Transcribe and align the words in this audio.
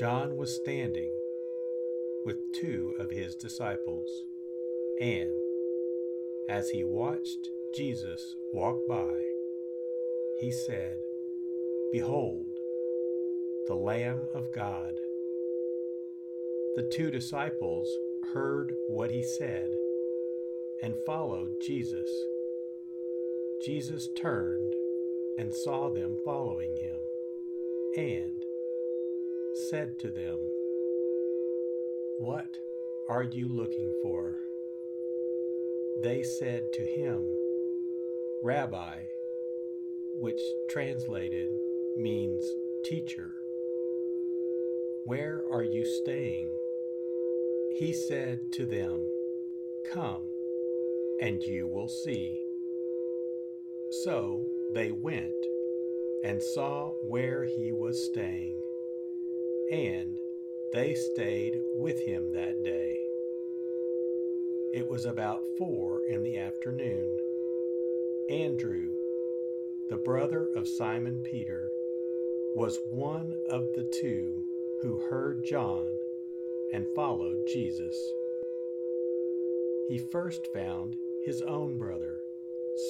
John 0.00 0.38
was 0.38 0.56
standing 0.56 1.10
with 2.24 2.38
two 2.58 2.94
of 2.98 3.10
his 3.10 3.34
disciples, 3.34 4.08
and 4.98 5.28
as 6.48 6.70
he 6.70 6.84
watched 6.84 7.50
Jesus 7.76 8.34
walk 8.54 8.78
by, 8.88 9.12
he 10.40 10.50
said, 10.50 10.96
Behold, 11.92 12.46
the 13.68 13.74
Lamb 13.74 14.22
of 14.34 14.50
God. 14.54 14.94
The 16.76 16.90
two 16.96 17.10
disciples 17.10 17.86
heard 18.32 18.72
what 18.88 19.10
he 19.10 19.22
said 19.22 19.68
and 20.82 20.94
followed 21.04 21.50
Jesus. 21.60 22.08
Jesus 23.66 24.08
turned 24.16 24.72
and 25.36 25.52
saw 25.52 25.90
them 25.90 26.16
following 26.24 26.74
him, 26.80 26.96
and 27.98 28.49
said 29.52 29.98
to 29.98 30.10
them, 30.10 30.38
What 32.18 32.56
are 33.08 33.24
you 33.24 33.48
looking 33.48 33.92
for? 34.02 34.36
They 36.02 36.22
said 36.22 36.62
to 36.72 36.82
him, 36.82 37.24
Rabbi, 38.44 38.98
which 40.20 40.40
translated 40.70 41.48
means 41.96 42.44
teacher, 42.84 43.32
where 45.04 45.42
are 45.50 45.64
you 45.64 45.84
staying? 45.84 46.48
He 47.76 47.92
said 47.92 48.52
to 48.52 48.66
them, 48.66 49.04
Come, 49.92 50.22
and 51.20 51.42
you 51.42 51.66
will 51.66 51.88
see. 51.88 52.40
So 54.04 54.46
they 54.74 54.92
went 54.92 55.34
and 56.24 56.40
saw 56.40 56.92
where 57.08 57.44
he 57.44 57.72
was 57.72 58.08
staying 58.12 58.60
and 59.70 60.16
they 60.72 60.94
stayed 60.94 61.54
with 61.76 62.00
him 62.00 62.32
that 62.32 62.62
day. 62.64 62.96
It 64.72 64.88
was 64.88 65.04
about 65.04 65.44
four 65.58 66.00
in 66.08 66.22
the 66.22 66.38
afternoon. 66.38 67.16
Andrew, 68.30 68.90
the 69.88 69.96
brother 69.96 70.48
of 70.56 70.66
Simon 70.66 71.22
Peter, 71.30 71.68
was 72.56 72.78
one 72.90 73.32
of 73.50 73.62
the 73.76 73.88
two 74.00 74.44
who 74.82 74.98
heard 75.08 75.44
John 75.44 75.86
and 76.72 76.86
followed 76.96 77.38
Jesus. 77.52 77.96
He 79.88 79.98
first 79.98 80.46
found 80.52 80.96
his 81.24 81.42
own 81.42 81.78
brother, 81.78 82.18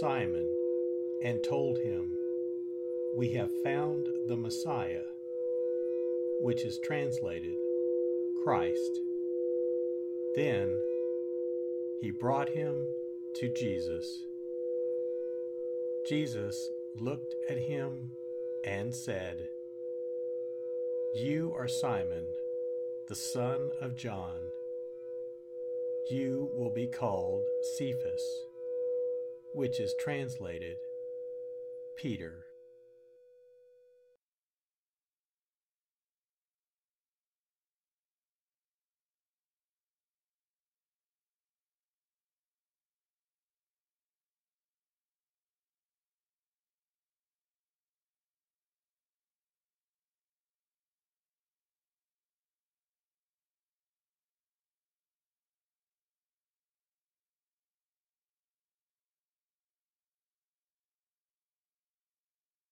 Simon, 0.00 0.46
and 1.22 1.42
told 1.42 1.78
him, 1.78 2.10
We 3.16 3.28
have 3.30 3.50
found 3.62 4.06
the 4.28 4.36
Messiah 4.36 5.02
which 6.40 6.62
is 6.62 6.80
translated 6.82 7.54
Christ. 8.42 9.00
Then 10.34 10.74
he 12.00 12.10
brought 12.10 12.48
him 12.48 12.74
to 13.36 13.52
Jesus. 13.54 14.06
Jesus 16.08 16.70
looked 16.98 17.34
at 17.50 17.58
him 17.58 18.10
and 18.64 18.94
said, 18.94 19.48
You 21.14 21.54
are 21.56 21.68
Simon, 21.68 22.24
the 23.08 23.14
son 23.14 23.70
of 23.80 23.96
John. 23.96 24.40
You 26.10 26.50
will 26.54 26.72
be 26.72 26.86
called 26.86 27.44
Cephas, 27.76 28.46
which 29.52 29.78
is 29.78 29.94
translated 30.00 30.76
Peter. 31.96 32.46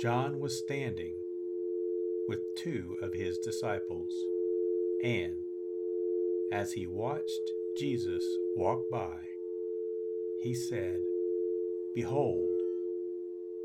John 0.00 0.38
was 0.38 0.56
standing 0.56 1.14
with 2.28 2.38
two 2.54 2.96
of 3.02 3.14
his 3.14 3.36
disciples, 3.38 4.12
and 5.02 5.34
as 6.52 6.72
he 6.74 6.86
watched 6.86 7.50
Jesus 7.76 8.24
walk 8.54 8.88
by, 8.92 9.16
he 10.40 10.54
said, 10.54 11.00
Behold, 11.96 12.60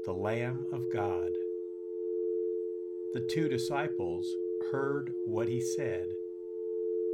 the 0.05 0.13
Lamb 0.13 0.65
of 0.71 0.91
God. 0.91 1.29
The 3.13 3.21
two 3.21 3.47
disciples 3.47 4.35
heard 4.71 5.13
what 5.25 5.47
he 5.47 5.61
said 5.61 6.07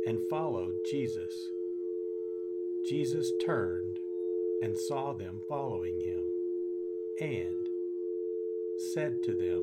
and 0.06 0.30
followed 0.30 0.76
Jesus. 0.90 1.50
Jesus 2.88 3.34
turned 3.46 4.00
and 4.62 4.78
saw 4.78 5.12
them 5.12 5.42
following 5.50 6.00
him, 6.00 6.24
and 7.20 7.69
said 8.80 9.22
to 9.24 9.34
them, 9.34 9.62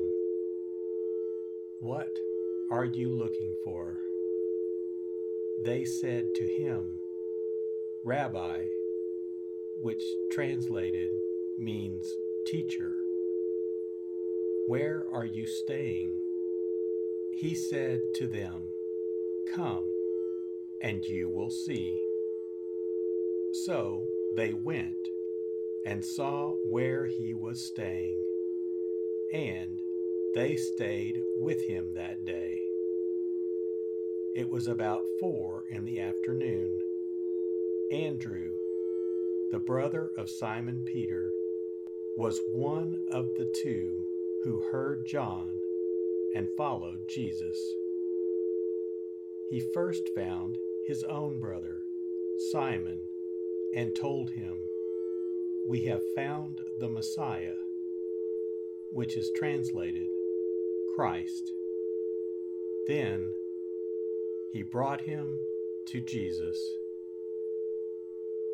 What 1.79 2.11
are 2.69 2.85
you 2.85 3.09
looking 3.09 3.55
for? 3.63 3.97
They 5.65 5.85
said 5.85 6.35
to 6.35 6.45
him, 6.45 6.99
Rabbi, 8.05 8.65
which 9.81 10.03
translated 10.31 11.09
means 11.57 12.13
teacher, 12.45 12.93
where 14.67 15.05
are 15.11 15.25
you 15.25 15.47
staying? 15.47 16.13
He 17.33 17.55
said 17.55 17.99
to 18.15 18.27
them, 18.27 18.69
Come 19.55 19.85
and 20.81 21.03
you 21.05 21.27
will 21.29 21.49
see. 21.49 21.99
So 23.65 24.05
they 24.35 24.53
went 24.53 24.93
and 25.87 26.05
saw 26.05 26.51
where 26.69 27.07
he 27.07 27.33
was 27.33 27.65
staying, 27.65 28.21
and 29.33 29.79
they 30.33 30.55
stayed 30.55 31.21
with 31.39 31.61
him 31.67 31.93
that 31.95 32.25
day. 32.25 32.59
It 34.35 34.49
was 34.49 34.67
about 34.67 35.01
four 35.19 35.63
in 35.69 35.85
the 35.85 35.99
afternoon. 35.99 36.79
Andrew, 37.91 38.51
the 39.51 39.59
brother 39.59 40.11
of 40.17 40.29
Simon 40.29 40.83
Peter, 40.85 41.31
was 42.17 42.39
one 42.51 42.99
of 43.11 43.27
the 43.35 43.51
two 43.63 44.05
who 44.43 44.63
heard 44.71 45.05
John 45.05 45.49
and 46.35 46.47
followed 46.57 46.99
Jesus. 47.07 47.57
He 49.49 49.59
first 49.73 50.09
found 50.15 50.57
his 50.87 51.03
own 51.03 51.39
brother, 51.39 51.81
Simon, 52.51 52.99
and 53.75 53.95
told 53.95 54.29
him, 54.29 54.57
We 55.67 55.83
have 55.85 56.01
found 56.15 56.61
the 56.79 56.89
Messiah, 56.89 57.55
which 58.91 59.15
is 59.15 59.31
translated 59.35 60.07
Christ. 60.95 61.51
Then 62.87 63.31
he 64.53 64.63
brought 64.63 65.01
him 65.01 65.37
to 65.87 66.01
Jesus. 66.01 66.57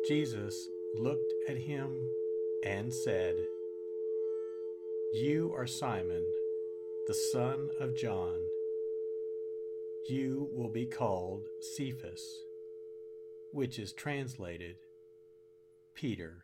Jesus 0.06 0.68
looked 0.94 1.32
at 1.48 1.56
him 1.56 1.90
and 2.64 2.92
said, 2.92 3.34
You 5.14 5.54
are 5.56 5.66
Simon, 5.66 6.24
the 7.06 7.14
son 7.32 7.70
of 7.80 7.96
John. 7.96 8.36
You 10.08 10.50
will 10.52 10.68
be 10.68 10.86
called 10.86 11.46
Cephas, 11.60 12.22
which 13.52 13.78
is 13.78 13.92
translated 13.92 14.76
Peter. 15.94 16.43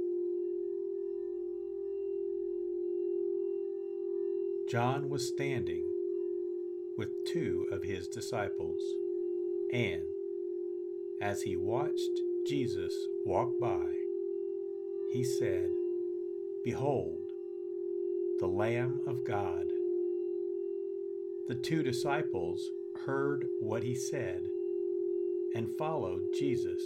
John 4.71 5.09
was 5.09 5.27
standing 5.27 5.83
with 6.97 7.09
two 7.27 7.67
of 7.73 7.83
his 7.83 8.07
disciples, 8.07 8.79
and 9.73 10.03
as 11.21 11.41
he 11.41 11.57
watched 11.57 12.21
Jesus 12.47 12.93
walk 13.25 13.59
by, 13.59 13.83
he 15.11 15.25
said, 15.25 15.67
Behold, 16.63 17.19
the 18.39 18.47
Lamb 18.47 19.01
of 19.07 19.25
God. 19.25 19.65
The 21.49 21.55
two 21.55 21.83
disciples 21.83 22.65
heard 23.05 23.45
what 23.59 23.83
he 23.83 23.93
said 23.93 24.47
and 25.53 25.77
followed 25.77 26.21
Jesus. 26.39 26.81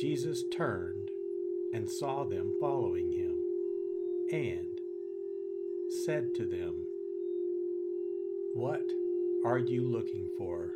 Jesus 0.00 0.42
turned 0.50 1.10
and 1.72 1.88
saw 1.88 2.24
them 2.24 2.56
following 2.60 3.12
him, 3.12 3.36
and 4.32 4.73
said 5.94 6.34
to 6.34 6.44
them, 6.44 6.74
What 8.54 8.84
are 9.44 9.58
you 9.58 9.82
looking 9.88 10.28
for? 10.36 10.72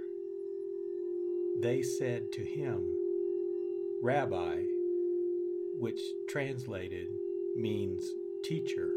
They 1.60 1.82
said 1.82 2.30
to 2.32 2.44
him, 2.44 2.94
Rabbi, 4.00 4.62
which 5.78 6.00
translated 6.28 7.08
means 7.56 8.14
teacher, 8.44 8.90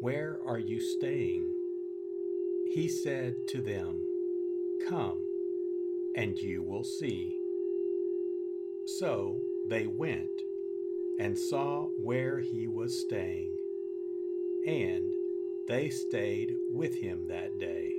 where 0.00 0.38
are 0.46 0.58
you 0.58 0.80
staying? 0.80 1.50
He 2.72 2.88
said 2.88 3.34
to 3.48 3.60
them, 3.60 4.00
Come, 4.88 5.18
and 6.14 6.38
you 6.38 6.62
will 6.62 6.84
see. 6.84 7.36
So 8.98 9.40
they 9.68 9.86
went 9.86 10.30
and 11.18 11.38
saw 11.38 11.86
where 11.96 12.38
he 12.40 12.66
was 12.68 13.00
staying, 13.00 13.50
and 14.66 15.12
they 15.68 15.88
stayed 15.88 16.56
with 16.72 16.94
him 16.94 17.26
that 17.28 17.58
day. 17.58 17.92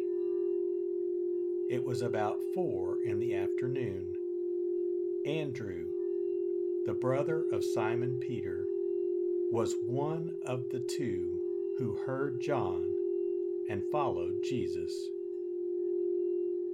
It 1.69 1.83
was 1.83 2.01
about 2.01 2.39
four 2.53 2.97
in 3.05 3.19
the 3.19 3.35
afternoon. 3.35 4.15
Andrew, 5.25 5.85
the 6.85 6.93
brother 6.93 7.45
of 7.51 7.63
Simon 7.63 8.19
Peter, 8.19 8.65
was 9.51 9.75
one 9.85 10.31
of 10.45 10.69
the 10.69 10.79
two 10.79 11.39
who 11.77 11.93
heard 12.05 12.39
John 12.39 12.83
and 13.69 13.83
followed 13.91 14.43
Jesus. 14.43 14.91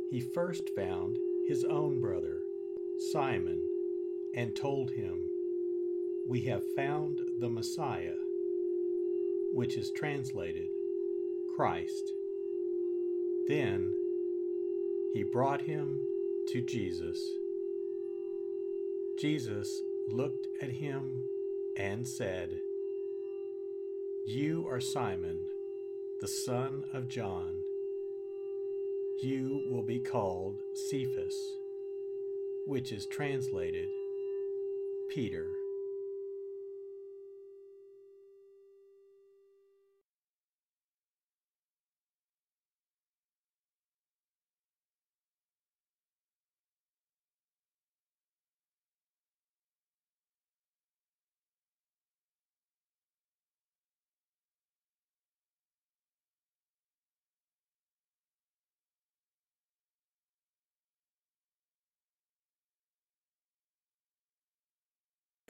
He 0.09 0.19
first 0.19 0.69
found 0.75 1.17
his 1.47 1.63
own 1.63 2.01
brother, 2.01 2.41
Simon, 3.11 3.61
and 4.35 4.55
told 4.55 4.91
him, 4.91 5.29
We 6.27 6.41
have 6.41 6.63
found 6.75 7.21
the 7.39 7.49
Messiah, 7.49 8.15
which 9.53 9.77
is 9.77 9.91
translated 9.91 10.67
Christ. 11.55 12.11
Then 13.47 13.93
he 15.13 15.23
brought 15.23 15.61
him 15.61 15.99
to 16.49 16.61
Jesus. 16.61 17.19
Jesus 19.19 19.81
looked 20.09 20.47
at 20.61 20.69
him 20.69 21.23
and 21.77 22.07
said, 22.07 22.59
You 24.25 24.67
are 24.69 24.79
Simon, 24.79 25.39
the 26.21 26.27
son 26.27 26.85
of 26.93 27.07
John. 27.07 27.55
You 29.21 29.63
will 29.69 29.83
be 29.83 29.99
called 29.99 30.55
Cephas, 30.73 31.57
which 32.65 32.91
is 32.91 33.05
translated 33.05 33.89
Peter. 35.09 35.47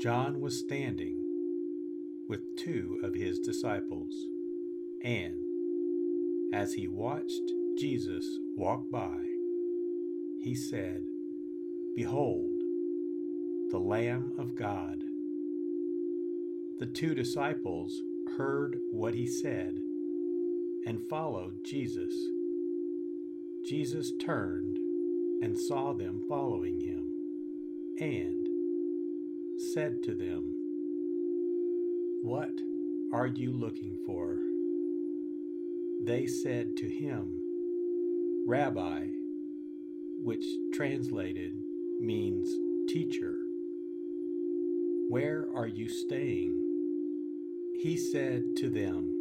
John 0.00 0.40
was 0.40 0.56
standing 0.56 1.16
with 2.28 2.56
two 2.56 3.00
of 3.02 3.14
his 3.14 3.40
disciples, 3.40 4.14
and 5.02 5.34
as 6.54 6.74
he 6.74 6.86
watched 6.86 7.52
Jesus 7.76 8.24
walk 8.56 8.88
by, 8.92 9.18
he 10.40 10.54
said, 10.54 11.02
Behold, 11.96 12.52
the 13.72 13.80
Lamb 13.80 14.34
of 14.38 14.54
God. 14.54 15.02
The 16.78 16.86
two 16.86 17.16
disciples 17.16 18.00
heard 18.36 18.78
what 18.92 19.14
he 19.14 19.26
said 19.26 19.80
and 20.86 21.02
followed 21.10 21.64
Jesus. 21.64 22.14
Jesus 23.68 24.12
turned 24.20 24.76
and 25.42 25.58
saw 25.58 25.92
them 25.92 26.22
following 26.28 26.78
him, 26.80 27.10
and 28.00 28.47
said 29.58 30.04
to 30.04 30.14
them, 30.14 30.54
What 32.22 32.60
are 33.12 33.26
you 33.26 33.52
looking 33.52 33.98
for? 34.06 34.36
They 36.04 36.26
said 36.26 36.76
to 36.76 36.88
him, 36.88 37.40
Rabbi, 38.46 39.08
which 40.22 40.44
translated 40.72 41.54
means 42.00 42.48
teacher, 42.88 43.34
where 45.08 45.48
are 45.52 45.66
you 45.66 45.88
staying? 45.88 46.54
He 47.82 47.96
said 47.96 48.44
to 48.58 48.70
them, 48.70 49.12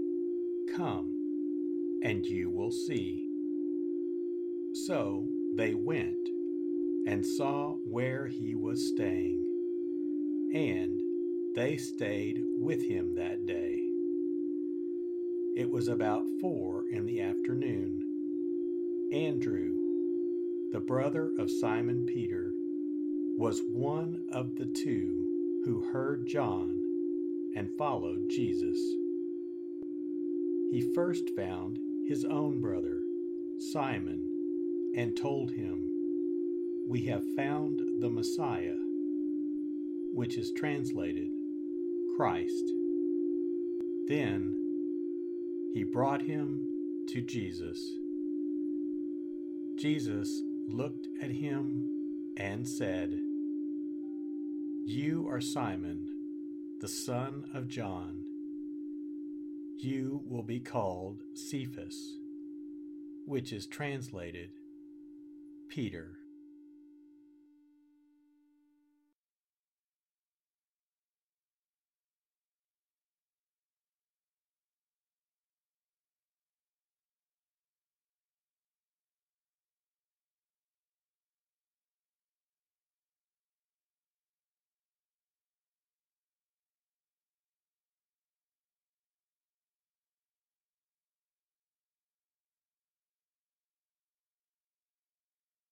Come, 0.75 1.99
and 2.03 2.23
you 2.23 2.51
will 2.51 2.71
see. 2.71 3.27
So 4.85 5.27
they 5.55 5.73
went 5.73 6.29
and 7.07 7.25
saw 7.25 7.71
where 7.85 8.27
he 8.27 8.53
was 8.53 8.89
staying 8.89 9.46
and 10.53 11.01
they 11.55 11.75
stayed 11.77 12.41
with 12.59 12.81
him 12.81 13.15
that 13.15 13.45
day. 13.45 13.81
It 15.55 15.69
was 15.69 15.87
about 15.87 16.23
four 16.39 16.85
in 16.91 17.05
the 17.05 17.21
afternoon. 17.21 18.03
Andrew, 19.11 19.73
the 20.71 20.79
brother 20.79 21.31
of 21.39 21.49
Simon 21.49 22.05
Peter, 22.05 22.51
was 23.37 23.61
one 23.71 24.21
of 24.31 24.55
the 24.55 24.65
two 24.65 25.61
who 25.65 25.89
heard 25.91 26.27
John 26.27 26.79
and 27.55 27.69
followed 27.77 28.29
Jesus. 28.29 28.77
He 30.71 30.91
first 30.93 31.29
found 31.35 31.79
his 32.07 32.23
own 32.23 32.61
brother, 32.61 33.01
Simon, 33.73 34.21
and 34.95 35.17
told 35.17 35.51
him, 35.51 35.89
We 36.87 37.01
have 37.05 37.23
found 37.35 37.81
the 37.99 38.09
Messiah 38.09 38.75
which 40.17 40.35
is 40.35 40.51
translated 40.51 41.29
Christ. 42.17 42.71
Then 44.07 44.51
he 45.75 45.83
brought 45.83 46.23
him 46.23 47.05
to 47.09 47.21
Jesus. 47.21 47.77
Jesus 49.77 50.41
looked 50.67 51.07
at 51.21 51.29
him 51.29 52.33
and 52.35 52.67
said, 52.67 53.11
You 54.87 55.27
are 55.29 55.39
Simon, 55.39 56.07
the 56.81 56.87
son 56.87 57.45
of 57.53 57.67
John. 57.67 58.23
You 59.77 60.23
will 60.27 60.41
be 60.41 60.59
called 60.59 61.21
Cephas, 61.35 62.17
which 63.27 63.53
is 63.53 63.67
translated 63.67 64.49
Peter. 65.69 66.17